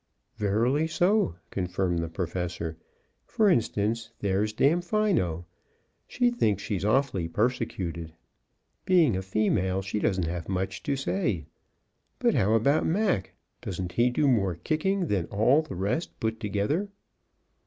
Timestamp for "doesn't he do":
13.61-14.27